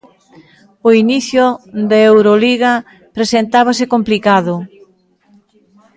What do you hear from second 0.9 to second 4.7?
inicio da Euroliga presentábase complicado.